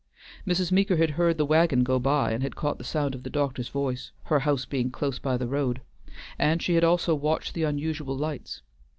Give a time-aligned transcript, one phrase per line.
[0.47, 0.71] Mrs.
[0.71, 3.69] Meeker had heard the wagon go by and had caught the sound of the doctor's
[3.69, 5.79] voice, her house being close by the road,
[6.39, 8.63] and she had also watched the unusual lights.